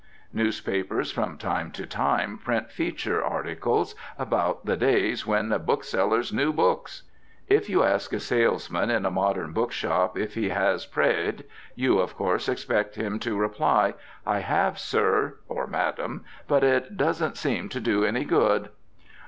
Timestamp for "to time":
1.73-2.39